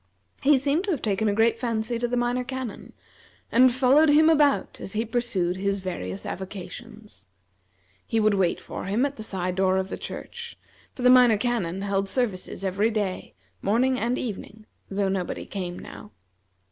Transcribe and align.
He 0.41 0.57
seemed 0.57 0.85
to 0.85 0.89
have 0.89 1.03
taken 1.03 1.27
a 1.27 1.33
great 1.35 1.59
fancy 1.59 1.99
to 1.99 2.07
the 2.07 2.17
Minor 2.17 2.43
Canon, 2.43 2.93
and 3.51 3.71
followed 3.71 4.09
him 4.09 4.31
about 4.31 4.81
as 4.81 4.93
he 4.93 5.05
pursued 5.05 5.57
his 5.57 5.77
various 5.77 6.25
avocations. 6.25 7.27
He 8.07 8.19
would 8.19 8.33
wait 8.33 8.59
for 8.59 8.85
him 8.85 9.05
at 9.05 9.17
the 9.17 9.21
side 9.21 9.53
door 9.53 9.77
of 9.77 9.89
the 9.89 9.99
church, 9.99 10.57
for 10.95 11.03
the 11.03 11.11
Minor 11.11 11.37
Canon 11.37 11.83
held 11.83 12.09
services 12.09 12.63
every 12.63 12.89
day, 12.89 13.35
morning 13.61 13.99
and 13.99 14.17
evening, 14.17 14.65
though 14.89 15.07
nobody 15.07 15.45
came 15.45 15.77
now. 15.77 16.09